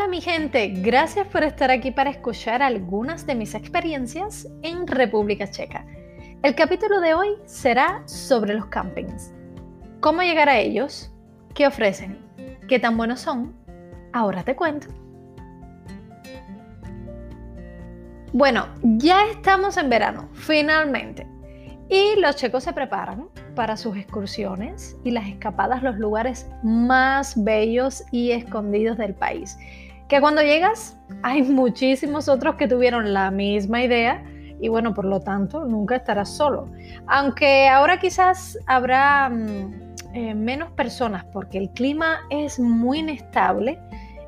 Hola 0.00 0.08
mi 0.08 0.22
gente, 0.22 0.68
gracias 0.68 1.26
por 1.26 1.42
estar 1.42 1.70
aquí 1.70 1.90
para 1.90 2.08
escuchar 2.08 2.62
algunas 2.62 3.26
de 3.26 3.34
mis 3.34 3.54
experiencias 3.54 4.48
en 4.62 4.86
República 4.86 5.50
Checa. 5.50 5.84
El 6.42 6.54
capítulo 6.54 7.02
de 7.02 7.12
hoy 7.12 7.28
será 7.44 8.02
sobre 8.06 8.54
los 8.54 8.64
campings. 8.64 9.30
¿Cómo 10.00 10.22
llegar 10.22 10.48
a 10.48 10.58
ellos? 10.58 11.12
¿Qué 11.54 11.66
ofrecen? 11.66 12.18
¿Qué 12.66 12.78
tan 12.78 12.96
buenos 12.96 13.20
son? 13.20 13.54
Ahora 14.14 14.42
te 14.42 14.56
cuento. 14.56 14.88
Bueno, 18.32 18.68
ya 18.80 19.26
estamos 19.26 19.76
en 19.76 19.90
verano, 19.90 20.30
finalmente. 20.32 21.26
Y 21.90 22.20
los 22.20 22.36
checos 22.36 22.62
se 22.62 22.72
preparan 22.72 23.28
para 23.56 23.76
sus 23.76 23.96
excursiones 23.96 24.96
y 25.02 25.10
las 25.10 25.26
escapadas 25.26 25.82
los 25.82 25.96
lugares 25.96 26.48
más 26.62 27.42
bellos 27.42 28.04
y 28.12 28.30
escondidos 28.30 28.96
del 28.96 29.12
país. 29.12 29.58
Que 30.08 30.20
cuando 30.20 30.40
llegas 30.40 30.96
hay 31.24 31.42
muchísimos 31.42 32.28
otros 32.28 32.54
que 32.54 32.68
tuvieron 32.68 33.12
la 33.12 33.32
misma 33.32 33.82
idea 33.82 34.24
y 34.60 34.68
bueno, 34.68 34.94
por 34.94 35.04
lo 35.04 35.18
tanto 35.18 35.64
nunca 35.64 35.96
estarás 35.96 36.28
solo. 36.28 36.70
Aunque 37.08 37.68
ahora 37.68 37.98
quizás 37.98 38.56
habrá 38.66 39.28
mm, 39.28 39.94
eh, 40.14 40.34
menos 40.34 40.70
personas 40.72 41.24
porque 41.32 41.58
el 41.58 41.70
clima 41.70 42.20
es 42.30 42.60
muy 42.60 43.00
inestable 43.00 43.80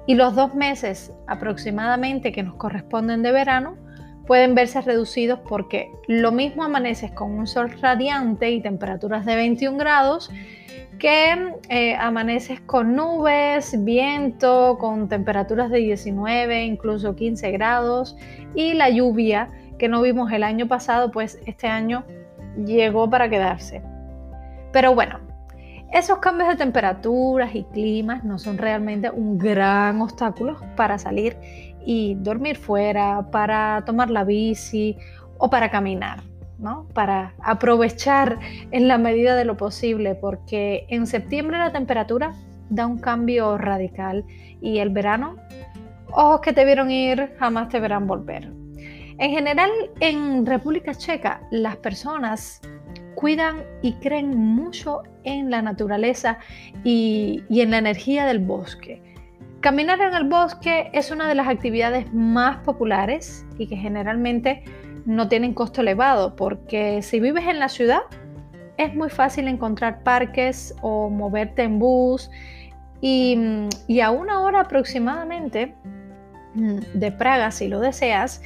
y 0.09 0.17
los 0.17 0.35
dos 0.35 0.53
meses 0.57 1.13
aproximadamente 1.29 2.33
que 2.33 2.43
nos 2.43 2.57
corresponden 2.57 3.23
de 3.23 3.31
verano 3.31 3.77
pueden 4.27 4.55
verse 4.55 4.81
reducidos 4.81 5.41
porque 5.49 5.91
lo 6.07 6.33
mismo 6.33 6.65
amaneces 6.65 7.11
con 7.13 7.33
un 7.33 7.47
sol 7.47 7.71
radiante 7.81 8.51
y 8.51 8.61
temperaturas 8.61 9.25
de 9.27 9.37
21 9.37 9.79
grados 9.79 10.31
que 10.99 11.53
eh, 11.69 11.97
amaneces 11.97 12.61
con 12.61 12.95
nubes, 12.95 13.83
viento, 13.85 14.79
con 14.79 15.09
temperaturas 15.09 15.71
de 15.71 15.79
19, 15.79 16.65
incluso 16.65 17.17
15 17.17 17.51
grados 17.51 18.17
y 18.55 18.75
la 18.75 18.89
lluvia 18.89 19.49
que 19.79 19.89
no 19.89 20.01
vimos 20.01 20.31
el 20.31 20.45
año 20.45 20.69
pasado, 20.69 21.11
pues 21.11 21.41
este 21.45 21.67
año 21.67 22.05
llegó 22.65 23.11
para 23.11 23.29
quedarse. 23.29 23.83
Pero 24.73 24.95
bueno, 24.95 25.19
esos 25.93 26.19
cambios 26.19 26.49
de 26.49 26.57
temperaturas 26.57 27.55
y 27.55 27.65
climas 27.65 28.23
no 28.23 28.39
son 28.39 28.57
realmente 28.57 29.11
un 29.11 29.39
gran 29.39 30.01
obstáculo 30.01 30.57
para 30.77 30.99
salir 30.99 31.37
y 31.87 32.15
dormir 32.15 32.57
fuera, 32.57 33.29
para 33.31 33.83
tomar 33.85 34.11
la 34.11 34.25
bici 34.25 34.97
o 35.39 35.51
para 35.51 35.71
caminar, 35.71 36.23
¿no? 36.59 36.87
Para 36.95 37.35
aprovechar 37.43 38.39
en 38.71 38.89
la 38.89 38.99
medida 38.99 39.35
de 39.35 39.45
lo 39.45 39.57
posible, 39.57 40.15
porque 40.15 40.87
en 40.89 41.07
septiembre 41.07 41.59
la 41.59 41.73
temperatura 41.73 42.33
da 42.71 42.87
un 42.87 42.99
cambio 42.99 43.59
radical 43.59 44.25
y 44.61 44.79
el 44.79 44.91
verano, 44.91 45.37
ojos 46.11 46.41
que 46.41 46.53
te 46.53 46.65
vieron 46.65 46.91
ir, 46.91 47.35
jamás 47.39 47.69
te 47.69 47.81
verán 47.81 48.07
volver. 48.07 48.53
En 49.19 49.31
general, 49.31 49.71
en 50.01 50.47
República 50.47 50.95
Checa, 50.95 51.43
las 51.51 51.77
personas 51.77 52.61
cuidan 53.15 53.63
y 53.83 53.93
creen 53.95 54.37
mucho 54.37 55.03
en 55.23 55.51
la 55.51 55.63
naturaleza 55.63 56.39
y, 56.83 57.43
y 57.49 57.61
en 57.61 57.71
la 57.71 57.79
energía 57.79 58.27
del 58.27 58.39
bosque. 58.39 59.03
Caminar 59.63 60.01
en 60.01 60.13
el 60.15 60.25
bosque 60.25 60.91
es 60.93 61.13
una 61.13 61.29
de 61.29 61.37
las 61.37 61.47
actividades 61.47 62.13
más 62.13 62.57
populares 62.65 63.47
y 63.59 63.69
que 63.69 63.77
generalmente 63.77 64.65
no 65.07 65.29
tienen 65.29 65.55
costo 65.55 65.83
elevado, 65.83 66.35
porque 66.35 67.01
si 67.01 67.21
vives 67.21 67.45
en 67.47 67.61
la 67.61 67.69
ciudad 67.69 68.01
es 68.77 68.93
muy 68.97 69.09
fácil 69.09 69.47
encontrar 69.47 70.03
parques 70.03 70.75
o 70.83 71.09
moverte 71.11 71.63
en 71.63 71.79
bus 71.79 72.29
y, 73.01 73.39
a 74.03 74.11
una 74.11 74.41
hora 74.41 74.63
aproximadamente 74.63 75.77
mm, 76.55 76.79
de 76.95 77.13
Praga, 77.13 77.53
si 77.53 77.69
lo 77.69 77.79
deseas, 77.79 78.43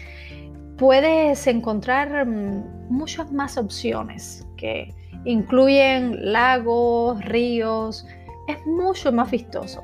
puedes 0.77 1.47
encontrar 1.47 2.27
mm, 2.27 2.91
muchas 2.91 3.33
más 3.33 3.57
opciones 3.57 4.47
que 4.59 4.93
incluyen 5.25 6.31
lagos, 6.31 7.25
ríos, 7.25 8.07
es 8.49 8.67
mucho 8.67 9.11
más 9.13 9.31
vistoso. 9.31 9.83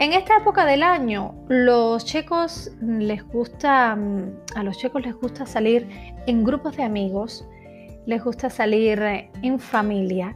En 0.00 0.12
esta 0.12 0.38
época 0.38 0.66
del 0.66 0.82
año, 0.82 1.36
los 1.48 2.04
checos 2.04 2.72
les 2.82 3.22
gusta, 3.28 3.94
mm, 3.94 4.56
a 4.56 4.64
los 4.64 4.76
checos 4.76 5.02
les 5.02 5.14
gusta 5.14 5.46
salir 5.46 5.88
en 6.26 6.42
grupos 6.42 6.76
de 6.76 6.82
amigos, 6.82 7.46
les 8.04 8.22
gusta 8.22 8.50
salir 8.50 9.00
en 9.42 9.60
familia 9.60 10.34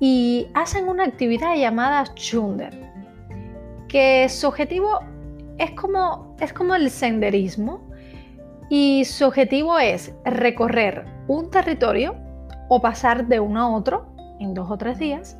y 0.00 0.48
hacen 0.54 0.88
una 0.88 1.04
actividad 1.04 1.54
llamada 1.54 2.04
chunder, 2.14 2.74
que 3.88 4.28
su 4.28 4.48
objetivo 4.48 4.98
es 5.58 5.70
como, 5.70 6.36
es 6.40 6.52
como 6.52 6.74
el 6.74 6.90
senderismo 6.90 7.88
y 8.68 9.04
su 9.04 9.24
objetivo 9.24 9.78
es 9.78 10.12
recorrer 10.24 11.06
un 11.28 11.48
territorio 11.50 12.16
o 12.68 12.82
pasar 12.82 13.28
de 13.28 13.38
uno 13.38 13.60
a 13.62 13.70
otro 13.70 14.06
en 14.40 14.52
dos 14.52 14.68
o 14.68 14.76
tres 14.76 14.98
días. 14.98 15.38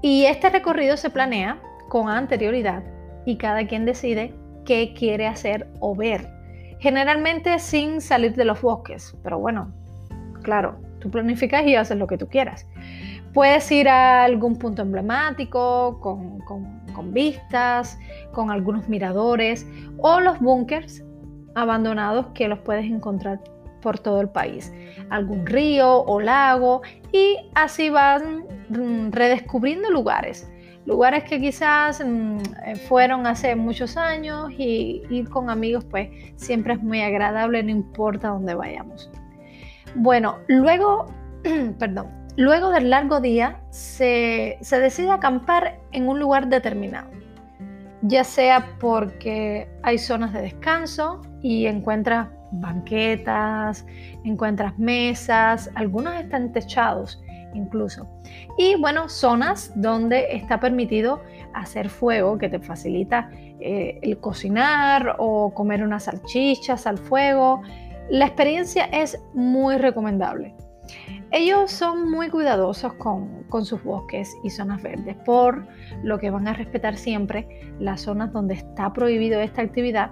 Y 0.00 0.24
este 0.24 0.48
recorrido 0.48 0.96
se 0.96 1.10
planea 1.10 1.60
con 1.94 2.08
anterioridad 2.08 2.82
y 3.24 3.36
cada 3.36 3.68
quien 3.68 3.84
decide 3.84 4.34
qué 4.64 4.94
quiere 4.98 5.28
hacer 5.28 5.68
o 5.78 5.94
ver. 5.94 6.28
Generalmente 6.80 7.56
sin 7.60 8.00
salir 8.00 8.34
de 8.34 8.44
los 8.44 8.62
bosques, 8.62 9.16
pero 9.22 9.38
bueno, 9.38 9.72
claro, 10.42 10.80
tú 10.98 11.08
planificas 11.08 11.64
y 11.64 11.76
haces 11.76 11.96
lo 11.96 12.08
que 12.08 12.18
tú 12.18 12.26
quieras. 12.26 12.66
Puedes 13.32 13.70
ir 13.70 13.88
a 13.88 14.24
algún 14.24 14.56
punto 14.56 14.82
emblemático, 14.82 16.00
con, 16.00 16.40
con 16.40 17.14
vistas, 17.14 17.96
con 18.32 18.50
algunos 18.50 18.88
miradores 18.88 19.64
o 19.98 20.18
los 20.18 20.40
búnkers 20.40 21.04
abandonados 21.54 22.26
que 22.34 22.48
los 22.48 22.58
puedes 22.58 22.86
encontrar 22.86 23.38
por 23.80 24.00
todo 24.00 24.20
el 24.20 24.30
país. 24.30 24.74
Algún 25.10 25.46
río 25.46 26.02
o 26.02 26.20
lago 26.20 26.82
y 27.12 27.36
así 27.54 27.88
van 27.88 28.46
mm, 28.68 29.12
redescubriendo 29.12 29.90
lugares 29.90 30.50
lugares 30.86 31.24
que 31.24 31.40
quizás 31.40 32.02
mm, 32.04 32.38
eh, 32.66 32.76
fueron 32.88 33.26
hace 33.26 33.56
muchos 33.56 33.96
años 33.96 34.50
y 34.56 35.02
ir 35.10 35.28
con 35.28 35.50
amigos 35.50 35.84
pues 35.84 36.08
siempre 36.36 36.74
es 36.74 36.82
muy 36.82 37.02
agradable, 37.02 37.62
no 37.62 37.70
importa 37.70 38.28
dónde 38.28 38.54
vayamos. 38.54 39.10
Bueno, 39.94 40.38
luego, 40.48 41.06
perdón, 41.78 42.08
luego 42.36 42.70
del 42.70 42.90
largo 42.90 43.20
día 43.20 43.60
se, 43.70 44.58
se 44.60 44.78
decide 44.78 45.10
acampar 45.10 45.78
en 45.92 46.08
un 46.08 46.18
lugar 46.18 46.48
determinado, 46.48 47.10
ya 48.02 48.24
sea 48.24 48.76
porque 48.80 49.68
hay 49.82 49.98
zonas 49.98 50.32
de 50.32 50.42
descanso 50.42 51.22
y 51.42 51.66
encuentras 51.66 52.28
banquetas, 52.52 53.86
encuentras 54.24 54.78
mesas, 54.78 55.70
algunos 55.74 56.14
están 56.14 56.52
techados 56.52 57.23
incluso. 57.54 58.06
Y 58.58 58.76
bueno, 58.76 59.08
zonas 59.08 59.72
donde 59.74 60.26
está 60.30 60.60
permitido 60.60 61.22
hacer 61.54 61.88
fuego, 61.88 62.38
que 62.38 62.48
te 62.48 62.58
facilita 62.58 63.30
eh, 63.60 63.98
el 64.02 64.18
cocinar 64.18 65.16
o 65.18 65.54
comer 65.54 65.82
unas 65.82 66.04
salchichas 66.04 66.86
al 66.86 66.98
fuego. 66.98 67.62
La 68.10 68.26
experiencia 68.26 68.84
es 68.86 69.18
muy 69.32 69.78
recomendable. 69.78 70.54
Ellos 71.30 71.72
son 71.72 72.10
muy 72.10 72.28
cuidadosos 72.28 72.92
con, 72.94 73.44
con, 73.48 73.64
sus 73.64 73.82
bosques 73.82 74.36
y 74.44 74.50
zonas 74.50 74.82
verdes, 74.82 75.16
por 75.24 75.66
lo 76.02 76.18
que 76.18 76.30
van 76.30 76.46
a 76.46 76.52
respetar 76.52 76.96
siempre 76.96 77.48
las 77.80 78.02
zonas 78.02 78.32
donde 78.32 78.54
está 78.54 78.92
prohibido 78.92 79.40
esta 79.40 79.62
actividad. 79.62 80.10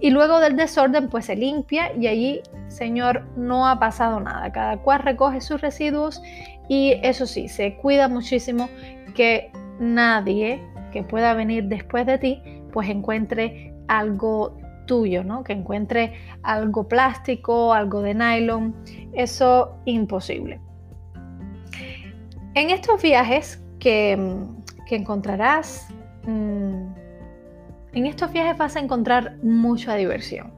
Y 0.00 0.10
luego 0.10 0.40
del 0.40 0.56
desorden, 0.56 1.08
pues 1.08 1.26
se 1.26 1.36
limpia 1.36 1.94
y 1.96 2.06
allí, 2.06 2.42
señor, 2.68 3.24
no 3.36 3.66
ha 3.66 3.78
pasado 3.78 4.20
nada. 4.20 4.50
Cada 4.52 4.78
cual 4.78 5.00
recoge 5.00 5.40
sus 5.40 5.60
residuos 5.60 6.22
y 6.70 6.92
eso 7.02 7.26
sí, 7.26 7.48
se 7.48 7.74
cuida 7.74 8.06
muchísimo 8.06 8.68
que 9.16 9.50
nadie 9.80 10.62
que 10.92 11.02
pueda 11.02 11.34
venir 11.34 11.64
después 11.64 12.06
de 12.06 12.16
ti, 12.16 12.42
pues 12.72 12.88
encuentre 12.88 13.74
algo 13.88 14.56
tuyo, 14.86 15.24
¿no? 15.24 15.42
Que 15.42 15.52
encuentre 15.52 16.12
algo 16.44 16.86
plástico, 16.86 17.74
algo 17.74 18.02
de 18.02 18.14
nylon, 18.14 18.76
eso 19.12 19.80
imposible. 19.84 20.60
En 22.54 22.70
estos 22.70 23.02
viajes 23.02 23.60
que, 23.80 24.12
encontrarás, 24.90 25.88
mm, 26.22 26.84
en 27.94 28.06
estos 28.06 28.30
viajes 28.30 28.56
vas 28.56 28.76
a 28.76 28.78
encontrar 28.78 29.38
mucha 29.42 29.96
diversión, 29.96 30.52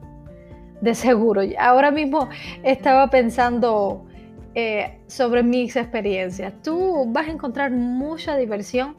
de 0.79 0.93
seguro. 0.93 1.41
Ahora 1.57 1.89
mismo 1.89 2.29
estaba 2.61 3.09
pensando 3.09 4.05
eh, 4.55 4.99
sobre 5.07 5.43
mis 5.43 5.75
experiencias. 5.75 6.53
Tú 6.61 7.05
vas 7.07 7.27
a 7.27 7.31
encontrar 7.31 7.71
mucha 7.71 8.35
diversión 8.37 8.95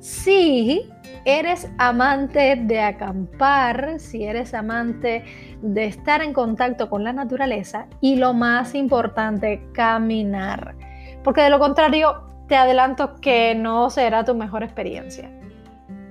si 0.00 0.90
eres 1.26 1.70
amante 1.76 2.56
de 2.56 2.80
acampar, 2.80 3.98
si 3.98 4.24
eres 4.24 4.54
amante 4.54 5.24
de 5.60 5.84
estar 5.84 6.22
en 6.22 6.32
contacto 6.32 6.88
con 6.88 7.04
la 7.04 7.12
naturaleza 7.12 7.86
y 8.00 8.16
lo 8.16 8.32
más 8.32 8.74
importante, 8.74 9.62
caminar. 9.74 10.74
Porque 11.22 11.42
de 11.42 11.50
lo 11.50 11.58
contrario, 11.58 12.22
te 12.48 12.56
adelanto 12.56 13.16
que 13.20 13.54
no 13.54 13.90
será 13.90 14.24
tu 14.24 14.34
mejor 14.34 14.62
experiencia. 14.62 15.30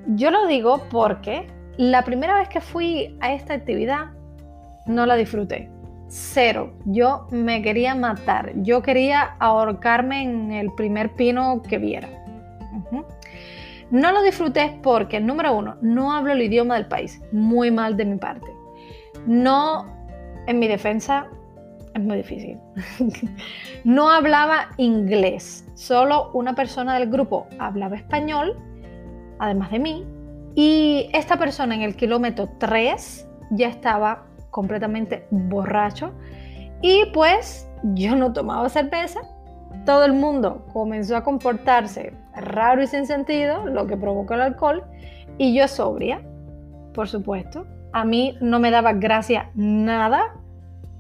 Yo 0.08 0.30
lo 0.32 0.48
digo 0.48 0.84
porque 0.92 1.48
la 1.78 2.04
primera 2.04 2.36
vez 2.36 2.48
que 2.48 2.62
fui 2.62 3.18
a 3.22 3.34
esta 3.34 3.56
actividad 3.56 4.12
no 4.86 5.06
la 5.06 5.16
disfruté. 5.16 5.70
Cero. 6.10 6.74
Yo 6.86 7.28
me 7.32 7.62
quería 7.62 7.96
matar. 7.96 8.52
Yo 8.56 8.82
quería 8.82 9.36
ahorcarme 9.40 10.24
en 10.24 10.52
el 10.52 10.74
primer 10.74 11.14
pino 11.14 11.62
que 11.62 11.78
viera. 11.78 12.10
No 13.92 14.12
lo 14.12 14.22
disfruté 14.22 14.80
porque, 14.84 15.20
número 15.20 15.56
uno, 15.56 15.78
no 15.82 16.14
hablo 16.14 16.34
el 16.34 16.42
idioma 16.42 16.76
del 16.76 16.88
país. 16.88 17.22
Muy 17.32 17.72
mal 17.72 17.96
de 17.96 18.06
mi 18.06 18.18
parte. 18.18 18.48
No, 19.26 19.88
en 20.46 20.60
mi 20.60 20.68
defensa, 20.68 21.28
es 21.96 22.02
muy 22.02 22.18
difícil. 22.18 22.60
no 23.84 24.10
hablaba 24.10 24.70
inglés. 24.78 25.66
Solo 25.76 26.32
una 26.34 26.54
persona 26.54 27.00
del 27.00 27.10
grupo 27.10 27.48
hablaba 27.58 27.96
español, 27.96 28.58
además 29.40 29.72
de 29.72 29.80
mí. 29.80 30.08
Y 30.56 31.10
esta 31.14 31.38
persona 31.38 31.76
en 31.76 31.82
el 31.82 31.96
kilómetro 31.96 32.50
3 32.60 33.28
ya 33.52 33.68
estaba 33.68 34.29
completamente 34.52 35.28
borracho. 35.32 36.12
Y 36.82 37.06
pues 37.14 37.70
yo 37.84 38.16
no 38.16 38.34
tomaba 38.34 38.70
cerveza. 38.70 39.22
Todo 39.86 40.06
el 40.06 40.14
mundo 40.14 40.66
comenzó 40.74 41.16
a 41.16 41.24
comportarse 41.24 42.14
raro 42.36 42.82
y 42.82 42.88
sin 42.88 43.06
sentido, 43.06 43.66
lo 43.66 43.88
que 43.88 43.98
provocó 43.98 44.34
el 44.34 44.42
alcohol. 44.42 44.84
Y 45.38 45.54
yo 45.54 45.68
sobria, 45.68 46.22
por 46.94 47.08
supuesto. 47.08 47.66
A 47.92 48.06
mí 48.06 48.38
no 48.42 48.60
me 48.60 48.72
daba 48.72 48.94
gracia 48.94 49.50
nada 49.56 50.36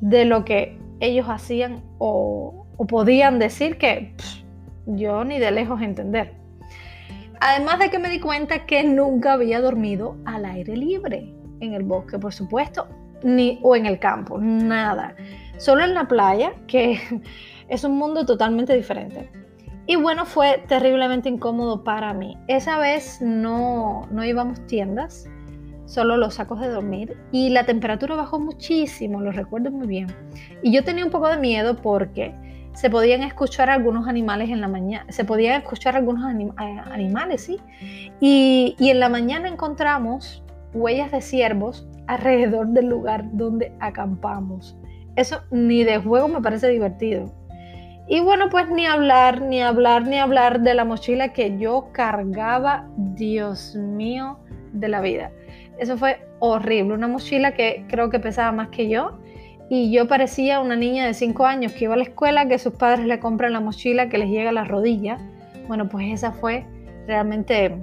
de 0.01 0.25
lo 0.25 0.45
que 0.45 0.79
ellos 0.99 1.27
hacían 1.27 1.83
o, 1.97 2.65
podían 2.87 3.39
decir 3.39 3.77
que 3.77 4.13
yo 4.85 5.23
ni 5.23 5.39
de 5.39 5.51
lejos 5.51 5.81
entender. 5.81 6.33
Además 7.41 7.79
de 7.79 7.89
que 7.89 7.99
me 7.99 8.09
di 8.09 8.19
cuenta 8.19 8.65
que 8.65 8.83
nunca 8.83 9.33
había 9.33 9.61
dormido 9.61 10.17
al 10.25 10.45
aire 10.45 10.75
libre, 10.75 11.33
en 11.61 11.73
el 11.73 11.83
bosque, 11.83 12.17
por 12.17 12.33
supuesto, 12.33 12.87
ni, 13.23 13.59
o 13.63 13.75
en 13.75 13.85
el 13.85 13.99
campo, 13.99 14.37
nada. 14.39 15.15
Solo 15.57 15.83
en 15.83 15.93
la 15.93 16.07
playa, 16.07 16.53
que 16.67 16.99
es 17.69 17.83
un 17.83 17.97
mundo 17.97 18.25
totalmente 18.25 18.75
diferente. 18.75 19.29
Y 19.85 19.95
bueno, 19.95 20.25
fue 20.25 20.63
terriblemente 20.67 21.29
incómodo 21.29 21.83
para 21.83 22.13
mí. 22.13 22.37
Esa 22.47 22.77
vez 22.77 23.21
no, 23.21 24.07
no 24.11 24.23
íbamos 24.23 24.65
tiendas, 24.67 25.27
solo 25.89 26.15
los 26.15 26.35
sacos 26.35 26.59
de 26.59 26.67
dormir 26.67 27.17
y 27.31 27.49
la 27.49 27.65
temperatura 27.65 28.15
bajó 28.15 28.39
muchísimo, 28.39 29.19
lo 29.19 29.31
recuerdo 29.31 29.71
muy 29.71 29.87
bien. 29.87 30.07
Y 30.61 30.71
yo 30.71 30.83
tenía 30.83 31.03
un 31.03 31.09
poco 31.09 31.27
de 31.27 31.37
miedo 31.37 31.75
porque 31.75 32.35
se 32.75 32.91
podían 32.91 33.23
escuchar 33.23 33.71
algunos 33.71 34.07
animales 34.07 34.49
en 34.51 34.61
la 34.61 34.67
mañana, 34.67 35.11
se 35.11 35.25
podían 35.25 35.59
escuchar 35.59 35.95
algunos 35.95 36.31
eh, 36.31 36.51
animales, 36.91 37.41
sí. 37.41 37.57
Y, 38.19 38.75
y 38.77 38.91
en 38.91 38.99
la 38.99 39.09
mañana 39.09 39.49
encontramos 39.49 40.43
huellas 40.73 41.11
de 41.11 41.21
ciervos 41.21 41.87
alrededor 42.07 42.67
del 42.67 42.87
lugar 42.87 43.25
donde 43.33 43.73
acampamos. 43.79 44.77
Eso 45.15 45.41
ni 45.51 45.83
de 45.83 45.99
juego 45.99 46.27
me 46.27 46.41
parece 46.41 46.69
divertido. 46.69 47.31
Y 48.07 48.21
bueno, 48.21 48.49
pues 48.49 48.69
ni 48.69 48.87
hablar, 48.87 49.41
ni 49.41 49.61
hablar, 49.61 50.07
ni 50.07 50.17
hablar 50.17 50.61
de 50.61 50.73
la 50.73 50.83
mochila 50.83 51.31
que 51.31 51.59
yo 51.59 51.89
cargaba, 51.91 52.89
Dios 52.97 53.75
mío, 53.75 54.39
de 54.73 54.87
la 54.87 54.99
vida. 55.01 55.31
Eso 55.77 55.95
fue 55.95 56.19
horrible, 56.39 56.95
una 56.95 57.07
mochila 57.07 57.53
que 57.53 57.85
creo 57.87 58.09
que 58.09 58.19
pesaba 58.19 58.51
más 58.51 58.69
que 58.69 58.89
yo. 58.89 59.19
Y 59.69 59.91
yo 59.91 60.07
parecía 60.07 60.59
una 60.59 60.75
niña 60.75 61.05
de 61.05 61.13
5 61.13 61.45
años 61.45 61.73
que 61.73 61.83
iba 61.83 61.93
a 61.93 61.97
la 61.97 62.03
escuela, 62.03 62.47
que 62.47 62.57
sus 62.57 62.73
padres 62.73 63.05
le 63.05 63.19
compran 63.19 63.53
la 63.53 63.59
mochila 63.59 64.09
que 64.09 64.17
les 64.17 64.29
llega 64.29 64.49
a 64.49 64.53
la 64.53 64.63
rodilla. 64.63 65.19
Bueno, 65.67 65.87
pues 65.87 66.07
esa 66.11 66.31
fue 66.31 66.65
realmente 67.05 67.79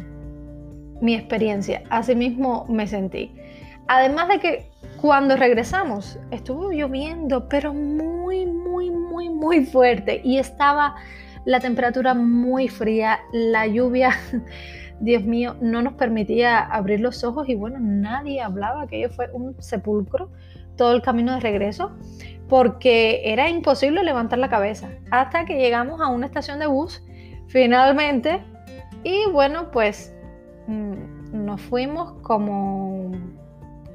mi 1.01 1.15
experiencia. 1.15 1.83
Así 1.91 2.15
mismo 2.15 2.67
me 2.69 2.87
sentí. 2.87 3.35
Además 3.89 4.29
de 4.29 4.41
que 4.41 4.71
cuando 5.01 5.37
regresamos 5.37 6.19
estuvo 6.31 6.71
lloviendo, 6.71 7.49
pero 7.49 7.73
muy, 7.73 8.47
muy, 8.47 8.91
muy, 8.91 9.29
muy 9.29 9.65
fuerte. 9.65 10.21
Y 10.25 10.39
estaba 10.39 10.97
la 11.45 11.61
temperatura 11.61 12.15
muy 12.15 12.69
fría, 12.69 13.21
la 13.33 13.67
lluvia 13.67 14.11
Dios 15.01 15.25
mío, 15.25 15.57
no 15.61 15.83
nos 15.83 15.95
permitía 15.95 16.59
abrir 16.59 17.01
los 17.01 17.23
ojos 17.23 17.49
y 17.49 17.55
bueno, 17.55 17.79
nadie 17.81 18.41
hablaba, 18.41 18.83
aquello 18.83 19.11
fue 19.11 19.29
un 19.33 19.55
sepulcro 19.61 20.31
todo 20.77 20.95
el 20.95 21.03
camino 21.03 21.35
de 21.35 21.41
regreso 21.41 21.93
porque 22.49 23.21
era 23.25 23.51
imposible 23.51 24.03
levantar 24.03 24.39
la 24.39 24.49
cabeza 24.49 24.89
hasta 25.11 25.45
que 25.45 25.59
llegamos 25.59 26.01
a 26.01 26.09
una 26.09 26.27
estación 26.27 26.59
de 26.61 26.67
bus 26.67 27.03
finalmente 27.49 28.43
y 29.05 29.31
bueno, 29.31 29.71
pues 29.71 30.16
nos 30.67 31.61
fuimos 31.61 32.13
como 32.23 33.13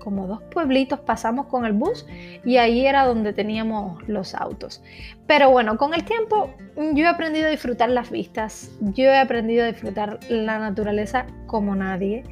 como 0.02 0.28
dos 0.28 0.42
pueblitos 0.52 1.00
pasamos 1.00 1.46
con 1.46 1.66
el 1.66 1.74
bus 1.74 2.06
y 2.44 2.58
ahí 2.58 2.86
era 2.86 3.06
donde 3.06 3.34
teníamos 3.34 4.02
los 4.08 4.36
autos. 4.36 4.84
Pero 5.28 5.50
bueno, 5.52 5.78
con 5.78 5.94
el 5.94 6.04
tiempo 6.04 6.50
yo 6.76 7.06
he 7.06 7.08
aprendido 7.08 7.48
a 7.48 7.52
disfrutar 7.52 7.90
las 7.90 8.10
vistas, 8.10 8.72
yo 8.82 9.06
he 9.06 9.18
aprendido 9.20 9.64
a 9.64 9.68
disfrutar 9.68 10.20
la 10.30 10.60
naturaleza 10.60 11.28
como 11.48 11.76
nadie. 11.76 12.24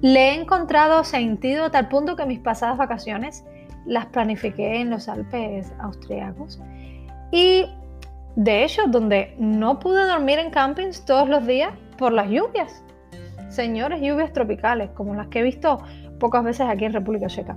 Le 0.00 0.30
he 0.30 0.40
encontrado 0.40 1.04
sentido 1.04 1.64
a 1.64 1.70
tal 1.70 1.88
punto 1.88 2.16
que 2.16 2.24
mis 2.24 2.38
pasadas 2.38 2.78
vacaciones 2.78 3.44
las 3.86 4.06
planifiqué 4.06 4.80
en 4.80 4.90
los 4.90 5.08
Alpes 5.08 5.72
austriacos. 5.78 6.60
Y 7.32 7.66
de 8.36 8.64
hecho, 8.64 8.82
donde 8.86 9.34
no 9.38 9.78
pude 9.78 10.04
dormir 10.04 10.38
en 10.38 10.50
campings 10.50 11.04
todos 11.04 11.28
los 11.28 11.46
días 11.46 11.74
por 11.98 12.12
las 12.12 12.28
lluvias. 12.30 12.82
Señores, 13.50 14.00
lluvias 14.00 14.32
tropicales, 14.32 14.90
como 14.90 15.14
las 15.14 15.26
que 15.26 15.40
he 15.40 15.42
visto 15.42 15.82
pocas 16.18 16.44
veces 16.44 16.66
aquí 16.68 16.84
en 16.84 16.92
República 16.92 17.26
Checa. 17.26 17.56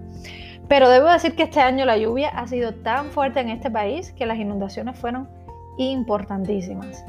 Pero 0.68 0.90
debo 0.90 1.10
decir 1.12 1.36
que 1.36 1.44
este 1.44 1.60
año 1.60 1.86
la 1.86 1.98
lluvia 1.98 2.30
ha 2.30 2.48
sido 2.48 2.74
tan 2.74 3.12
fuerte 3.12 3.40
en 3.40 3.50
este 3.50 3.70
país 3.70 4.12
que 4.14 4.26
las 4.26 4.40
inundaciones 4.40 4.98
fueron 4.98 5.30
importantísimas. 5.78 7.06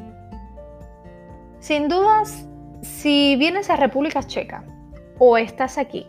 Sin 1.61 1.89
dudas, 1.89 2.47
si 2.83 3.37
vienes 3.37 3.71
a 3.71 3.77
República 3.77 4.23
Checa 4.23 4.65
o 5.19 5.39
estás 5.39 5.79
aquí, 5.79 6.07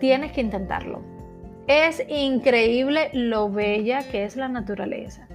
tienes 0.00 0.32
que 0.32 0.42
intentarlo. 0.42 1.00
Es 1.66 2.02
increíble 2.08 3.10
lo 3.14 3.50
bella 3.50 4.06
que 4.10 4.24
es 4.24 4.36
la 4.36 4.48
naturaleza, 4.48 5.28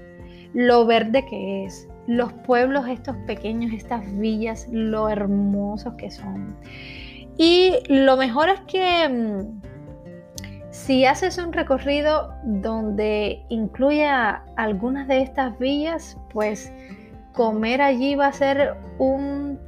lo 0.53 0.85
verde 0.85 1.25
que 1.25 1.65
es, 1.65 1.87
los 2.07 2.33
pueblos 2.33 2.87
estos 2.87 3.15
pequeños, 3.27 3.71
estas 3.73 4.03
villas, 4.17 4.67
lo 4.71 5.09
hermosos 5.09 5.93
que 5.95 6.11
son. 6.11 6.55
Y 7.37 7.73
lo 7.87 8.17
mejor 8.17 8.49
es 8.49 8.59
que 8.61 9.09
mm, 9.09 9.61
si 10.69 11.05
haces 11.05 11.37
un 11.37 11.53
recorrido 11.53 12.33
donde 12.43 13.43
incluya 13.49 14.43
algunas 14.55 15.07
de 15.07 15.21
estas 15.21 15.57
villas, 15.59 16.17
pues 16.31 16.71
comer 17.33 17.81
allí 17.81 18.15
va 18.15 18.27
a 18.27 18.33
ser 18.33 18.75
un 18.99 19.59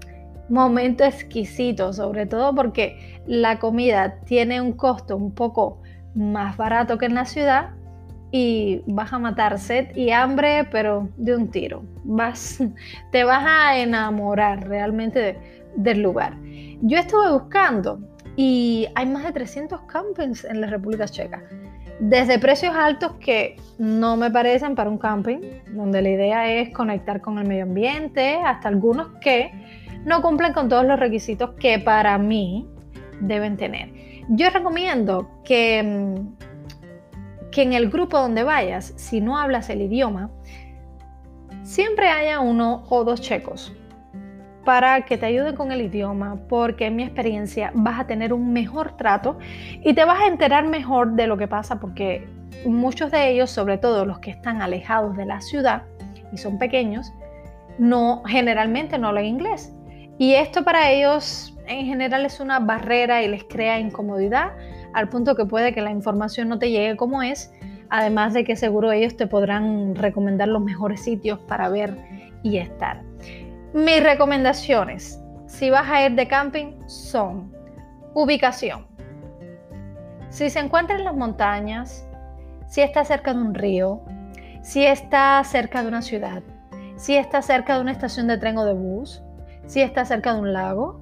momento 0.50 1.04
exquisito, 1.04 1.94
sobre 1.94 2.25
todo 2.25 2.54
porque 2.54 3.22
la 3.25 3.60
comida 3.60 4.20
tiene 4.25 4.62
un 4.62 4.74
costo 4.74 5.18
un 5.18 5.34
poco 5.34 5.82
más 6.13 6.58
barato 6.58 6.98
que 6.98 7.08
en 7.08 7.15
la 7.15 7.25
ciudad 7.25 7.72
y 8.38 8.84
vas 8.86 9.13
a 9.13 9.18
matar 9.18 9.58
sed 9.58 9.96
y 9.96 10.12
hambre, 10.12 10.68
pero 10.70 11.08
de 11.15 11.38
un 11.38 11.50
tiro. 11.50 11.84
Vas, 12.04 12.62
te 13.13 13.24
vas 13.24 13.46
a 13.48 13.77
enamorar 13.77 14.68
realmente 14.68 15.38
del 15.77 16.01
lugar. 16.01 16.36
Yo 16.82 16.98
estuve 16.98 17.32
buscando 17.32 17.98
y 18.36 18.88
hay 18.96 19.06
más 19.06 19.24
de 19.24 19.32
300 19.32 19.80
campings 19.84 20.44
en 20.44 20.60
la 20.60 20.68
República 20.68 21.06
Checa. 21.06 21.44
Desde 22.01 22.38
precios 22.38 22.75
altos 22.75 23.13
que 23.22 23.56
no 23.77 24.18
me 24.18 24.30
parecen 24.30 24.75
para 24.75 24.89
un 24.89 24.98
camping, 24.98 25.39
donde 25.68 26.01
la 26.01 26.10
idea 26.10 26.51
es 26.51 26.74
conectar 26.74 27.22
con 27.22 27.39
el 27.39 27.48
medio 27.48 27.63
ambiente, 27.63 28.36
hasta 28.44 28.68
algunos 28.68 29.08
que 29.22 29.50
no 30.04 30.22
cumplen 30.22 30.51
con 30.51 30.68
todos 30.68 30.86
los 30.86 31.00
requisitos 31.00 31.51
que 31.51 31.80
para 31.80 32.18
mí 32.18 32.68
deben 33.22 33.56
tener. 33.56 33.94
Yo 34.27 34.50
recomiendo 34.50 35.30
que, 35.46 35.82
mm, 35.82 36.55
que 37.56 37.62
en 37.62 37.72
el 37.72 37.90
grupo 37.90 38.20
donde 38.20 38.44
vayas, 38.44 38.94
si 38.98 39.22
no 39.22 39.38
hablas 39.38 39.70
el 39.70 39.82
idioma, 39.82 40.30
siempre 41.64 42.10
haya 42.10 42.42
uno 42.42 42.84
o 42.90 43.06
dos 43.06 43.22
checos 43.22 43.74
para 44.66 45.06
que 45.06 45.18
te 45.18 45.28
ayuden 45.28 45.56
con 45.56 45.72
el 45.72 45.82
idioma, 45.82 46.36
porque 46.50 46.88
en 46.88 46.98
mi 46.98 47.04
experiencia 47.04 47.72
vas 47.74 47.98
a 47.98 48.08
tener 48.08 48.34
un 48.34 48.52
mejor 48.52 48.98
trato 48.98 49.40
y 49.82 49.94
te 49.94 50.04
vas 50.04 50.20
a 50.20 50.28
enterar 50.28 50.68
mejor 50.68 51.14
de 51.14 51.28
lo 51.28 51.38
que 51.38 51.48
pasa, 51.48 51.80
porque 51.80 52.28
muchos 52.66 53.10
de 53.10 53.30
ellos, 53.30 53.52
sobre 53.52 53.78
todo 53.78 54.04
los 54.04 54.20
que 54.20 54.32
están 54.32 54.62
alejados 54.62 55.16
de 55.16 55.26
la 55.26 55.40
ciudad 55.40 55.84
y 56.34 56.38
son 56.38 56.60
pequeños, 56.60 57.14
no 57.80 58.22
generalmente 58.26 58.98
no 58.98 59.08
hablan 59.08 59.24
inglés. 59.24 59.74
Y 60.18 60.34
esto 60.34 60.66
para 60.66 60.92
ellos 60.92 61.58
en 61.68 61.86
general 61.86 62.26
es 62.26 62.42
una 62.42 62.60
barrera 62.60 63.24
y 63.24 63.30
les 63.30 63.46
crea 63.46 63.80
incomodidad 63.80 64.52
al 64.96 65.10
punto 65.10 65.36
que 65.36 65.46
puede 65.46 65.74
que 65.74 65.82
la 65.82 65.92
información 65.92 66.48
no 66.48 66.58
te 66.58 66.72
llegue 66.72 66.96
como 66.96 67.22
es, 67.22 67.52
además 67.90 68.34
de 68.34 68.46
que 68.46 68.56
seguro 68.56 68.94
ellos 68.94 69.18
te 69.18 69.28
podrán 69.28 69.94
recomendar 69.94 70.48
los 70.48 70.64
mejores 70.64 71.04
sitios 71.04 71.38
para 71.40 71.68
ver 71.68 71.98
y 72.44 72.60
estar. 72.60 73.02
Mis 73.74 74.02
recomendaciones. 74.02 75.22
si 75.48 75.70
vas 75.70 75.90
a 75.90 76.06
ir 76.06 76.16
de 76.16 76.28
camping 76.28 76.74
son 76.88 77.54
ubicación. 78.14 78.88
Si 80.30 80.50
se 80.50 80.60
encuentra 80.60 80.96
en 80.96 81.04
las 81.04 81.16
montañas, 81.16 82.08
si 82.68 82.82
está 82.82 83.04
cerca 83.04 83.34
de 83.34 83.42
un 83.42 83.54
río, 83.54 84.02
si 84.62 84.86
está 84.86 85.44
cerca 85.44 85.82
de 85.82 85.90
una 85.90 86.02
ciudad, 86.02 86.42
si 86.96 87.18
está 87.18 87.42
cerca 87.42 87.75
de 87.75 87.82
una 87.82 87.92
estación 87.92 88.28
de 88.28 88.38
tren 88.38 88.58
o 88.58 88.64
de 88.64 88.74
bus, 88.74 89.22
si 89.68 89.82
está 89.82 90.06
cerca 90.06 90.34
de 90.34 90.40
un 90.40 90.54
lago, 90.54 91.02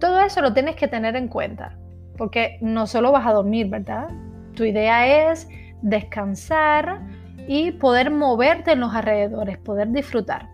todo 0.00 0.20
eso 0.20 0.40
lo 0.40 0.54
tienes 0.54 0.76
que 0.76 0.88
tener 0.88 1.16
en 1.16 1.28
cuenta, 1.28 1.76
porque 2.16 2.58
no 2.60 2.86
solo 2.86 3.12
vas 3.12 3.26
a 3.26 3.32
dormir, 3.32 3.68
¿verdad? 3.68 4.08
Tu 4.54 4.64
idea 4.64 5.30
es 5.30 5.48
descansar 5.82 7.00
y 7.46 7.72
poder 7.72 8.10
moverte 8.10 8.72
en 8.72 8.80
los 8.80 8.94
alrededores, 8.94 9.58
poder 9.58 9.88
disfrutar. 9.88 10.48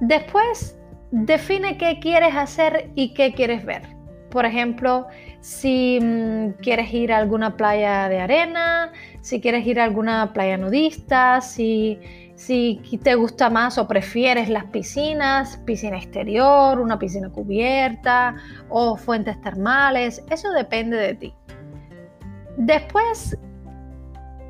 Después, 0.00 0.78
define 1.10 1.76
qué 1.76 1.98
quieres 2.00 2.34
hacer 2.34 2.90
y 2.94 3.14
qué 3.14 3.32
quieres 3.32 3.64
ver. 3.64 3.82
Por 4.30 4.46
ejemplo, 4.46 5.08
si 5.40 5.98
mm, 6.00 6.52
quieres 6.62 6.92
ir 6.94 7.12
a 7.12 7.18
alguna 7.18 7.56
playa 7.56 8.08
de 8.08 8.20
arena, 8.20 8.92
si 9.20 9.40
quieres 9.40 9.66
ir 9.66 9.80
a 9.80 9.84
alguna 9.84 10.32
playa 10.32 10.56
nudista, 10.56 11.40
si, 11.40 11.98
si 12.40 12.80
te 13.02 13.16
gusta 13.16 13.50
más 13.50 13.76
o 13.76 13.86
prefieres 13.86 14.48
las 14.48 14.64
piscinas, 14.64 15.58
piscina 15.66 15.98
exterior, 15.98 16.80
una 16.80 16.98
piscina 16.98 17.28
cubierta 17.28 18.34
o 18.70 18.96
fuentes 18.96 19.38
termales, 19.42 20.24
eso 20.30 20.50
depende 20.52 20.96
de 20.96 21.14
ti. 21.16 21.34
Después, 22.56 23.36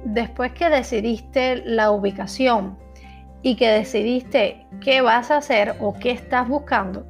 después 0.04 0.52
que 0.52 0.70
decidiste 0.70 1.64
la 1.66 1.90
ubicación 1.90 2.78
y 3.42 3.56
que 3.56 3.68
decidiste 3.68 4.64
qué 4.80 5.00
vas 5.00 5.32
a 5.32 5.38
hacer 5.38 5.74
o 5.80 5.92
qué 5.94 6.12
estás 6.12 6.48
buscando, 6.48 7.04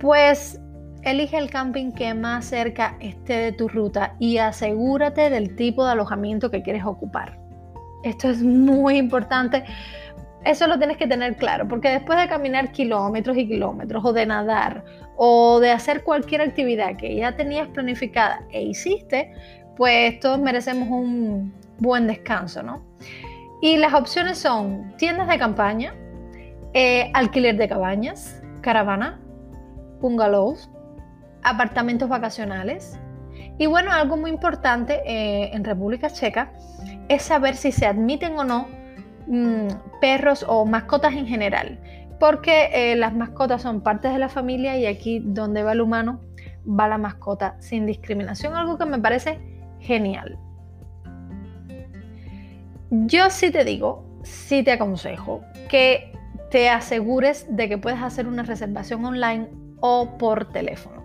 pues 0.00 0.60
elige 1.02 1.38
el 1.38 1.48
camping 1.48 1.92
que 1.92 2.12
más 2.12 2.44
cerca 2.44 2.98
esté 3.00 3.38
de 3.38 3.52
tu 3.52 3.68
ruta 3.68 4.16
y 4.18 4.36
asegúrate 4.36 5.30
del 5.30 5.56
tipo 5.56 5.82
de 5.86 5.92
alojamiento 5.92 6.50
que 6.50 6.62
quieres 6.62 6.84
ocupar. 6.84 7.43
Esto 8.04 8.28
es 8.28 8.42
muy 8.42 8.98
importante. 8.98 9.64
Eso 10.44 10.66
lo 10.66 10.78
tienes 10.78 10.98
que 10.98 11.06
tener 11.06 11.36
claro, 11.36 11.66
porque 11.66 11.88
después 11.88 12.18
de 12.18 12.28
caminar 12.28 12.70
kilómetros 12.70 13.36
y 13.38 13.48
kilómetros, 13.48 14.04
o 14.04 14.12
de 14.12 14.26
nadar, 14.26 14.84
o 15.16 15.58
de 15.58 15.70
hacer 15.70 16.04
cualquier 16.04 16.42
actividad 16.42 16.96
que 16.96 17.16
ya 17.16 17.34
tenías 17.34 17.66
planificada 17.68 18.42
e 18.50 18.62
hiciste, 18.62 19.32
pues 19.76 20.20
todos 20.20 20.38
merecemos 20.38 20.88
un 20.90 21.54
buen 21.78 22.06
descanso, 22.06 22.62
¿no? 22.62 22.84
Y 23.62 23.78
las 23.78 23.94
opciones 23.94 24.38
son 24.38 24.94
tiendas 24.98 25.28
de 25.28 25.38
campaña, 25.38 25.94
eh, 26.74 27.10
alquiler 27.14 27.56
de 27.56 27.66
cabañas, 27.66 28.42
caravana, 28.60 29.18
bungalows, 30.00 30.70
apartamentos 31.42 32.08
vacacionales. 32.10 32.98
Y 33.56 33.64
bueno, 33.66 33.90
algo 33.90 34.18
muy 34.18 34.30
importante 34.30 35.00
eh, 35.06 35.50
en 35.54 35.64
República 35.64 36.10
Checa 36.10 36.52
es 37.08 37.22
saber 37.22 37.56
si 37.56 37.72
se 37.72 37.86
admiten 37.86 38.38
o 38.38 38.44
no 38.44 38.68
mm, 39.26 39.68
perros 40.00 40.44
o 40.48 40.64
mascotas 40.64 41.14
en 41.14 41.26
general, 41.26 41.80
porque 42.18 42.70
eh, 42.72 42.96
las 42.96 43.14
mascotas 43.14 43.62
son 43.62 43.80
partes 43.82 44.12
de 44.12 44.18
la 44.18 44.28
familia 44.28 44.76
y 44.76 44.86
aquí 44.86 45.20
donde 45.24 45.62
va 45.62 45.72
el 45.72 45.80
humano 45.80 46.20
va 46.66 46.88
la 46.88 46.98
mascota 46.98 47.56
sin 47.60 47.86
discriminación, 47.86 48.54
algo 48.54 48.78
que 48.78 48.86
me 48.86 48.98
parece 48.98 49.38
genial. 49.80 50.38
Yo 52.90 53.28
sí 53.30 53.50
te 53.50 53.64
digo, 53.64 54.04
sí 54.22 54.62
te 54.62 54.72
aconsejo 54.72 55.42
que 55.68 56.12
te 56.50 56.68
asegures 56.68 57.46
de 57.48 57.68
que 57.68 57.78
puedes 57.78 58.00
hacer 58.00 58.26
una 58.26 58.44
reservación 58.44 59.04
online 59.04 59.48
o 59.80 60.16
por 60.18 60.52
teléfono. 60.52 61.04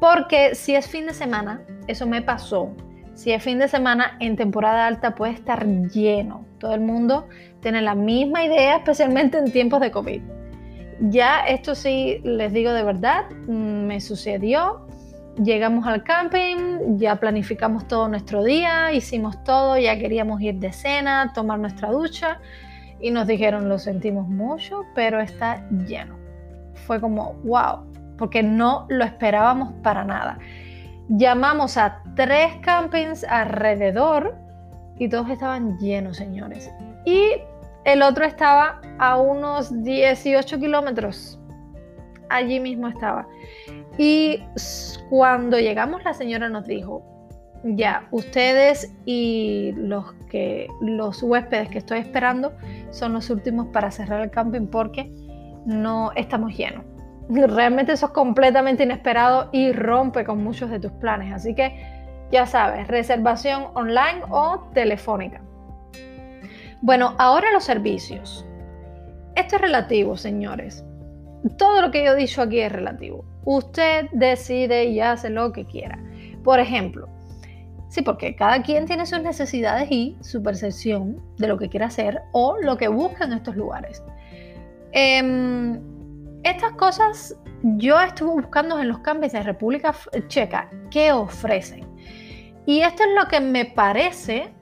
Porque 0.00 0.54
si 0.54 0.74
es 0.74 0.88
fin 0.88 1.06
de 1.06 1.14
semana, 1.14 1.60
eso 1.86 2.06
me 2.06 2.22
pasó. 2.22 2.70
Si 3.16 3.32
es 3.32 3.42
fin 3.42 3.58
de 3.58 3.66
semana 3.66 4.16
en 4.20 4.36
temporada 4.36 4.86
alta 4.86 5.16
puede 5.16 5.32
estar 5.32 5.66
lleno. 5.66 6.44
Todo 6.58 6.74
el 6.74 6.80
mundo 6.80 7.26
tiene 7.60 7.82
la 7.82 7.96
misma 7.96 8.44
idea, 8.44 8.76
especialmente 8.78 9.38
en 9.38 9.50
tiempos 9.50 9.80
de 9.80 9.90
COVID. 9.90 10.22
Ya 11.00 11.40
esto 11.40 11.74
sí 11.74 12.20
les 12.22 12.52
digo 12.52 12.72
de 12.72 12.84
verdad, 12.84 13.28
me 13.48 14.00
sucedió 14.00 14.86
Llegamos 15.42 15.86
al 15.86 16.02
camping, 16.02 16.96
ya 16.96 17.16
planificamos 17.16 17.86
todo 17.86 18.08
nuestro 18.08 18.42
día, 18.42 18.92
hicimos 18.94 19.44
todo, 19.44 19.76
ya 19.76 19.98
queríamos 19.98 20.40
ir 20.40 20.54
de 20.54 20.72
cena, 20.72 21.32
tomar 21.34 21.58
nuestra 21.58 21.90
ducha 21.90 22.40
y 23.00 23.10
nos 23.10 23.26
dijeron 23.26 23.68
lo 23.68 23.78
sentimos 23.78 24.26
mucho, 24.26 24.84
pero 24.94 25.20
está 25.20 25.68
lleno. 25.86 26.16
Fue 26.86 27.02
como, 27.02 27.34
wow, 27.44 27.84
porque 28.16 28.42
no 28.42 28.86
lo 28.88 29.04
esperábamos 29.04 29.74
para 29.82 30.04
nada. 30.04 30.38
Llamamos 31.08 31.76
a 31.76 32.02
tres 32.16 32.56
campings 32.62 33.24
alrededor 33.24 34.34
y 34.98 35.08
todos 35.08 35.30
estaban 35.30 35.78
llenos, 35.78 36.16
señores. 36.16 36.70
Y 37.04 37.32
el 37.84 38.02
otro 38.02 38.24
estaba 38.24 38.80
a 38.98 39.16
unos 39.16 39.84
18 39.84 40.58
kilómetros. 40.58 41.38
Allí 42.28 42.58
mismo 42.58 42.88
estaba. 42.88 43.28
Y 43.98 44.42
cuando 45.08 45.60
llegamos 45.60 46.02
la 46.04 46.12
señora 46.12 46.48
nos 46.48 46.66
dijo, 46.66 47.04
ya, 47.62 48.06
ustedes 48.10 48.92
y 49.04 49.72
los, 49.76 50.12
que, 50.28 50.66
los 50.80 51.22
huéspedes 51.22 51.68
que 51.68 51.78
estoy 51.78 51.98
esperando 52.00 52.52
son 52.90 53.12
los 53.12 53.30
últimos 53.30 53.68
para 53.68 53.90
cerrar 53.90 54.22
el 54.22 54.30
camping 54.30 54.66
porque 54.66 55.10
no 55.64 56.10
estamos 56.16 56.56
llenos. 56.56 56.84
Realmente 57.28 57.92
eso 57.92 58.06
es 58.06 58.12
completamente 58.12 58.84
inesperado 58.84 59.48
y 59.52 59.72
rompe 59.72 60.24
con 60.24 60.42
muchos 60.42 60.70
de 60.70 60.78
tus 60.78 60.92
planes. 60.92 61.32
Así 61.32 61.54
que 61.54 61.96
ya 62.30 62.46
sabes, 62.46 62.86
reservación 62.88 63.66
online 63.74 64.22
o 64.30 64.68
telefónica. 64.74 65.40
Bueno, 66.82 67.14
ahora 67.18 67.52
los 67.52 67.64
servicios. 67.64 68.44
Esto 69.34 69.56
es 69.56 69.62
relativo, 69.62 70.16
señores. 70.16 70.84
Todo 71.58 71.80
lo 71.80 71.90
que 71.90 72.04
yo 72.04 72.12
he 72.12 72.16
dicho 72.16 72.42
aquí 72.42 72.60
es 72.60 72.72
relativo. 72.72 73.24
Usted 73.44 74.08
decide 74.12 74.86
y 74.86 75.00
hace 75.00 75.30
lo 75.30 75.52
que 75.52 75.66
quiera. 75.66 75.98
Por 76.42 76.58
ejemplo, 76.58 77.08
sí, 77.88 78.02
porque 78.02 78.34
cada 78.34 78.62
quien 78.62 78.86
tiene 78.86 79.06
sus 79.06 79.20
necesidades 79.20 79.90
y 79.90 80.16
su 80.20 80.42
percepción 80.42 81.20
de 81.38 81.48
lo 81.48 81.58
que 81.58 81.68
quiere 81.68 81.86
hacer 81.86 82.20
o 82.32 82.56
lo 82.60 82.76
que 82.76 82.88
busca 82.88 83.24
en 83.24 83.32
estos 83.34 83.56
lugares. 83.56 84.02
Em, 84.92 85.80
estas 86.46 86.72
cosas 86.72 87.36
yo 87.62 88.00
estuve 88.00 88.32
buscando 88.32 88.78
en 88.78 88.88
los 88.88 88.98
campings 89.00 89.32
de 89.32 89.42
República 89.42 89.94
Checa 90.28 90.70
qué 90.90 91.12
ofrecen. 91.12 91.86
Y 92.66 92.80
esto 92.80 93.02
es 93.04 93.10
lo 93.16 93.28
que 93.28 93.40
me 93.40 93.64
parece 93.64 94.52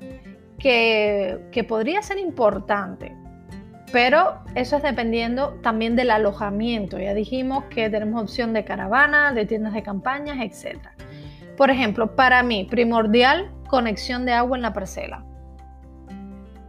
que, 0.58 1.46
que 1.52 1.64
podría 1.64 2.02
ser 2.02 2.18
importante. 2.18 3.16
Pero 3.92 4.40
eso 4.54 4.76
es 4.76 4.82
dependiendo 4.82 5.60
también 5.62 5.94
del 5.94 6.10
alojamiento. 6.10 6.98
Ya 6.98 7.14
dijimos 7.14 7.64
que 7.70 7.88
tenemos 7.90 8.22
opción 8.22 8.52
de 8.52 8.64
caravana, 8.64 9.32
de 9.32 9.46
tiendas 9.46 9.72
de 9.72 9.82
campañas, 9.82 10.38
etc. 10.40 10.78
Por 11.56 11.70
ejemplo, 11.70 12.16
para 12.16 12.42
mí, 12.42 12.66
primordial, 12.68 13.50
conexión 13.68 14.26
de 14.26 14.32
agua 14.32 14.56
en 14.56 14.62
la 14.62 14.72
parcela. 14.72 15.24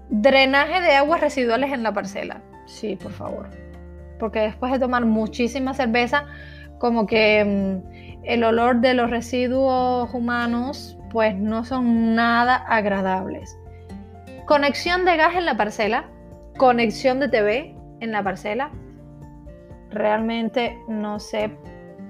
Drenaje 0.09 0.81
de 0.81 0.95
aguas 0.95 1.21
residuales 1.21 1.71
en 1.71 1.83
la 1.83 1.93
parcela. 1.93 2.41
Sí, 2.67 2.95
por 2.95 3.11
favor. 3.11 3.64
Porque 4.19 4.39
después 4.39 4.71
de 4.71 4.79
tomar 4.79 5.05
muchísima 5.05 5.73
cerveza, 5.73 6.25
como 6.79 7.05
que 7.05 7.43
mm, 7.43 8.23
el 8.25 8.43
olor 8.43 8.81
de 8.81 8.93
los 8.93 9.09
residuos 9.09 10.13
humanos, 10.13 10.97
pues 11.11 11.35
no 11.35 11.63
son 11.63 12.15
nada 12.15 12.55
agradables. 12.55 13.57
Conexión 14.45 15.05
de 15.05 15.17
gas 15.17 15.35
en 15.35 15.45
la 15.45 15.57
parcela 15.57 16.05
conexión 16.57 17.19
de 17.19 17.29
TV 17.29 17.75
en 17.99 18.11
la 18.11 18.23
parcela. 18.23 18.71
Realmente 19.91 20.77
no 20.87 21.19
sé 21.19 21.51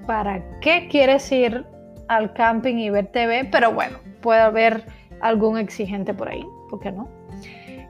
para 0.06 0.42
qué 0.60 0.88
quieres 0.88 1.30
ir 1.32 1.66
al 2.08 2.32
camping 2.32 2.76
y 2.76 2.90
ver 2.90 3.08
TV, 3.08 3.48
pero 3.50 3.72
bueno, 3.72 3.98
puede 4.20 4.40
haber 4.40 4.84
algún 5.20 5.58
exigente 5.58 6.14
por 6.14 6.28
ahí, 6.28 6.44
¿por 6.70 6.80
qué 6.80 6.92
no? 6.92 7.08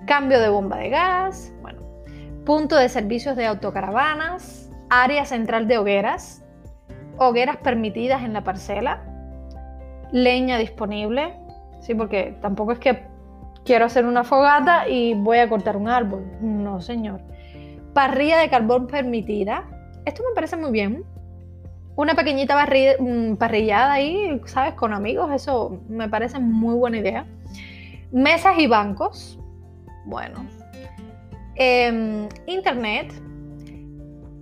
Cambio 0.06 0.40
de 0.40 0.48
bomba 0.48 0.78
de 0.78 0.88
gas, 0.90 1.52
bueno, 1.60 1.82
punto 2.46 2.76
de 2.76 2.88
servicios 2.88 3.36
de 3.36 3.44
autocaravanas, 3.44 4.70
área 4.88 5.26
central 5.26 5.68
de 5.68 5.76
hogueras, 5.76 6.42
hogueras 7.18 7.58
permitidas 7.58 8.22
en 8.22 8.32
la 8.32 8.44
parcela, 8.44 9.02
leña 10.12 10.56
disponible, 10.56 11.34
sí, 11.80 11.94
porque 11.94 12.38
tampoco 12.40 12.72
es 12.72 12.78
que 12.78 13.02
quiero 13.64 13.84
hacer 13.84 14.06
una 14.06 14.22
fogata 14.22 14.88
y 14.88 15.14
voy 15.14 15.38
a 15.38 15.48
cortar 15.48 15.76
un 15.76 15.88
árbol. 15.88 16.24
No, 16.40 16.80
señor. 16.80 17.20
Parrilla 17.92 18.38
de 18.38 18.48
carbón 18.48 18.86
permitida. 18.86 19.64
Esto 20.04 20.22
me 20.26 20.34
parece 20.34 20.56
muy 20.56 20.70
bien. 20.70 21.04
Una 21.96 22.14
pequeñita 22.14 22.64
mm, 23.00 23.36
parrillada 23.36 23.94
ahí, 23.94 24.40
¿sabes? 24.44 24.74
Con 24.74 24.92
amigos, 24.92 25.32
eso 25.32 25.80
me 25.88 26.08
parece 26.08 26.38
muy 26.38 26.76
buena 26.76 26.98
idea. 26.98 27.26
Mesas 28.12 28.56
y 28.58 28.68
bancos. 28.68 29.40
Bueno. 30.04 30.55
Em, 31.56 32.28
internet. 32.46 33.12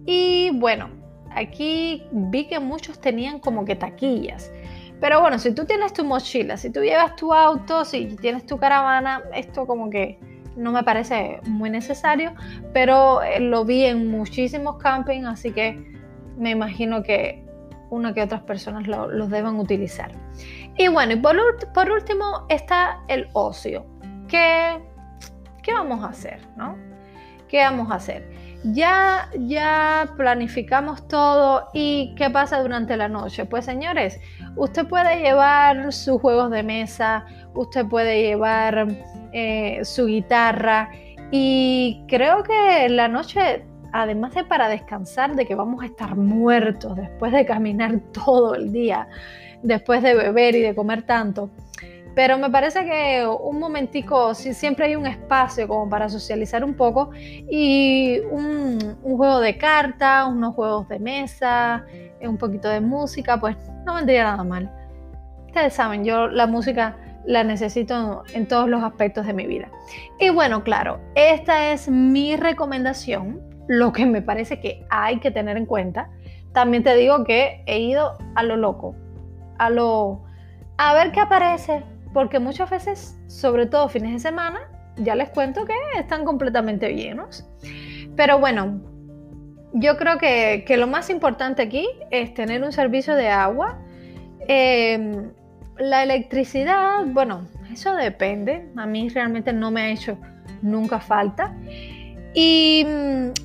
Y 0.05 0.51
bueno, 0.59 0.91
aquí 1.31 2.03
vi 2.11 2.47
que 2.47 2.59
muchos 2.59 3.01
tenían 3.01 3.39
como 3.39 3.65
que 3.65 3.77
taquillas. 3.77 4.53
Pero 5.01 5.21
bueno, 5.21 5.39
si 5.39 5.55
tú 5.55 5.65
tienes 5.65 5.93
tu 5.93 6.05
mochila, 6.05 6.57
si 6.57 6.71
tú 6.71 6.81
llevas 6.81 7.17
tu 7.17 7.33
auto, 7.33 7.85
si 7.85 8.17
tienes 8.17 8.47
tu 8.47 8.59
caravana, 8.59 9.23
esto 9.35 9.67
como 9.67 9.91
que 9.91 10.19
no 10.57 10.73
me 10.73 10.83
parece 10.83 11.41
muy 11.47 11.69
necesario, 11.71 12.33
pero 12.73 13.23
eh, 13.23 13.41
lo 13.41 13.65
vi 13.65 13.85
en 13.85 14.09
muchísimos 14.11 14.77
campings, 14.77 15.27
así 15.27 15.53
que 15.53 16.01
me 16.37 16.51
imagino 16.51 17.03
que 17.03 17.45
una 17.91 18.15
que 18.15 18.23
otras 18.23 18.43
personas 18.43 18.87
lo, 18.87 19.09
los 19.09 19.31
deban 19.31 19.59
utilizar. 19.59 20.13
Y 20.77 20.89
bueno, 20.89 21.13
y 21.13 21.17
por, 21.17 21.37
por 21.73 21.91
último 21.91 22.47
está 22.49 23.03
el 23.09 23.29
ocio. 23.35 23.85
¿Qué, 24.29 24.81
¿Qué 25.63 25.73
vamos 25.73 26.03
a 26.03 26.09
hacer? 26.09 26.41
¿no? 26.57 26.94
¿Qué 27.49 27.59
vamos 27.59 27.91
a 27.91 27.97
hacer? 27.97 28.29
Ya, 28.73 29.29
ya 29.39 30.15
planificamos 30.17 31.07
todo 31.07 31.69
y 31.75 32.15
¿qué 32.17 32.31
pasa 32.31 32.63
durante 32.63 32.97
la 32.97 33.09
noche? 33.09 33.45
Pues 33.45 33.67
señores, 33.67 34.19
usted 34.57 34.87
puede 34.87 35.21
llevar 35.21 35.93
sus 35.93 36.21
juegos 36.21 36.51
de 36.51 36.63
mesa, 36.63 37.27
usted 37.55 37.85
puede 37.87 38.23
llevar 38.23 38.87
eh, 39.33 39.81
su 39.85 40.07
guitarra 40.07 40.91
y 41.31 42.05
creo 42.09 42.43
que 42.43 42.89
la 42.89 43.09
noche, 43.09 43.67
además 43.93 44.35
de 44.35 44.45
para 44.45 44.69
descansar, 44.69 45.37
de 45.37 45.45
que 45.45 45.55
vamos 45.55 45.83
a 45.83 45.87
estar 45.87 46.17
muertos 46.17 46.97
después 46.97 47.33
de 47.33 47.45
caminar 47.45 48.01
todo 48.13 48.55
el 48.55 48.73
día, 48.73 49.09
después 49.63 50.03
de 50.03 50.15
beber 50.15 50.55
y 50.55 50.63
de 50.63 50.75
comer 50.75 51.03
tanto, 51.03 51.51
pero 52.15 52.39
me 52.39 52.49
parece 52.49 52.85
que 52.85 53.27
un 53.27 53.59
momentico, 53.59 54.35
siempre 54.35 54.87
hay 54.87 54.97
un 54.97 55.07
espacio 55.07 55.67
como 55.67 55.89
para 55.89 56.09
socializar 56.09 56.65
un 56.65 56.75
poco 56.75 57.11
y 57.15 58.21
un, 58.31 58.79
juego 59.03 59.41
de 59.41 59.59
cartas, 59.59 60.29
unos 60.29 60.55
juegos 60.55 60.89
de 60.89 61.01
mesa, 61.01 61.85
un 62.23 62.39
poquito 62.39 62.69
de 62.69 62.81
música, 62.81 63.39
pues 63.39 63.57
no 63.85 63.95
vendría 63.95 64.25
nada 64.25 64.45
mal. 64.45 64.71
Ustedes 65.47 65.75
saben, 65.75 66.05
yo 66.05 66.29
la 66.29 66.47
música 66.47 66.97
la 67.27 67.43
necesito 67.43 68.23
en 68.33 68.47
todos 68.47 68.69
los 68.69 68.83
aspectos 68.83 69.27
de 69.27 69.33
mi 69.33 69.47
vida. 69.47 69.71
Y 70.21 70.31
bueno, 70.31 70.63
claro, 70.63 71.01
esta 71.15 71.73
es 71.73 71.89
mi 71.89 72.37
recomendación, 72.37 73.41
lo 73.67 73.93
que 73.93 74.07
me 74.07 74.23
parece 74.23 74.61
que 74.61 74.87
hay 74.91 75.19
que 75.19 75.31
tener 75.31 75.57
en 75.57 75.67
cuenta. 75.67 76.11
También 76.53 76.85
te 76.85 76.95
digo 76.95 77.25
que 77.25 77.63
he 77.67 77.81
ido 77.81 78.17
a 78.37 78.43
lo 78.45 78.57
loco, 78.57 78.95
a 79.59 79.71
lo... 79.71 80.23
a 80.77 80.95
ver 80.95 81.11
qué 81.13 81.21
aparece, 81.21 81.83
porque 82.15 82.39
muchas 82.39 82.71
veces, 82.71 83.19
sobre 83.27 83.67
todo 83.67 83.89
fines 83.91 84.13
de 84.13 84.19
semana, 84.21 84.61
ya 84.97 85.15
les 85.17 85.29
cuento 85.29 85.67
que 85.67 85.75
están 85.99 86.25
completamente 86.25 86.95
llenos. 86.95 87.45
Pero 88.17 88.39
bueno, 88.39 88.81
yo 89.73 89.97
creo 89.97 90.17
que, 90.19 90.65
lo 90.79 90.87
más 90.87 91.11
importante 91.11 91.61
aquí 91.61 91.87
es 92.11 92.33
tener 92.33 92.63
un 92.63 92.73
servicio 92.73 93.17
de 93.17 93.29
agua. 93.29 93.79
Em, 94.47 95.33
la 95.77 96.05
electricidad, 96.05 97.05
bueno, 97.07 97.49
eso 97.73 97.95
depende. 97.97 98.71
A 98.77 98.87
mí 98.87 99.09
realmente 99.09 99.53
no 99.53 99.73
me 99.73 99.83
ha 99.83 99.91
hecho 99.91 100.17
nunca 100.63 101.01
falta. 101.01 101.53
Y, 102.33 102.87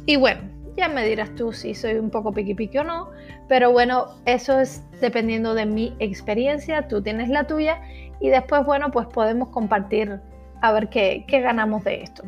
y 0.05 0.15
bueno, 0.17 0.41
ya 0.77 0.87
me 0.87 1.03
dirás 1.05 1.33
tú 1.33 1.51
si 1.51 1.73
soy 1.73 1.95
un 1.95 2.11
poco 2.11 2.31
piqui 2.31 2.53
piqui 2.53 2.77
o 2.77 2.83
no, 2.83 3.09
pero 3.47 3.71
bueno, 3.71 4.05
eso 4.25 4.59
es 4.59 4.83
dependiendo 5.01 5.53
de 5.55 5.65
mi 5.65 5.95
experiencia, 5.99 6.87
tú 6.87 7.01
tienes 7.01 7.29
la 7.29 7.45
tuya 7.45 7.81
y 8.19 8.29
después, 8.29 8.65
bueno, 8.65 8.91
pues 8.91 9.07
podemos 9.07 9.49
compartir 9.49 10.19
a 10.61 10.71
ver 10.71 10.89
qué, 10.89 11.25
ganamos 11.29 11.83
de 11.83 12.03
esto. 12.03 12.23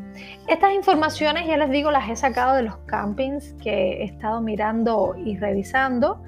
Estas 0.47 0.73
informaciones, 0.73 1.47
ya 1.47 1.57
les 1.57 1.69
digo, 1.69 1.91
las 1.91 2.09
he 2.09 2.15
sacado 2.15 2.55
de 2.55 2.63
los 2.63 2.77
campings 2.85 3.53
que 3.61 4.01
he 4.01 4.03
estado 4.05 4.41
mirando 4.41 5.15
y 5.17 5.37
revisando. 5.37 6.23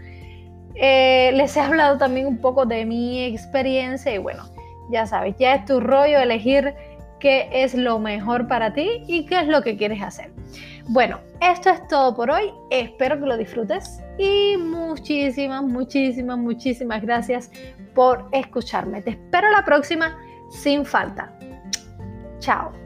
Eh, 0.76 1.32
les 1.34 1.56
he 1.56 1.62
hablado 1.62 1.98
también 1.98 2.28
un 2.28 2.40
poco 2.40 2.66
de 2.66 2.86
mi 2.86 3.24
experiencia 3.24 4.14
y 4.14 4.18
bueno, 4.18 4.44
ya 4.92 5.06
sabes, 5.06 5.36
ya 5.38 5.56
es 5.56 5.66
tu 5.66 5.80
rollo 5.80 6.20
elegir 6.20 6.74
qué 7.20 7.48
es 7.52 7.74
lo 7.74 8.00
mejor 8.00 8.48
para 8.48 8.74
ti 8.74 9.04
y 9.08 9.26
qué 9.26 9.40
es 9.40 9.48
lo 9.48 9.62
que 9.62 9.78
quieres 9.78 10.02
hacer. 10.02 10.32
Bueno, 10.90 11.20
esto 11.40 11.70
es 11.70 11.88
todo 11.88 12.14
por 12.16 12.30
hoy. 12.30 12.52
Espero 12.70 13.18
que 13.18 13.26
lo 13.26 13.38
disfrutes 13.38 14.04
y 14.18 14.58
muchísimas, 14.58 15.64
muchísimas, 15.64 16.38
muchísimas 16.38 17.02
gracias 17.02 17.50
por 17.94 18.28
escucharme. 18.32 19.02
Te 19.02 19.12
espero 19.12 19.52
la 19.52 19.64
próxima 19.64 20.18
sin 20.50 20.86
falta. 20.86 21.38
Chao. 22.40 22.83